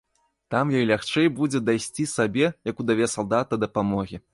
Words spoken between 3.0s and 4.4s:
салдата, дапамогі.